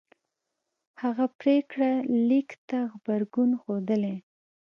[1.01, 1.91] هغه پرېکړه
[2.29, 4.15] لیک ته غبرګون ښودلی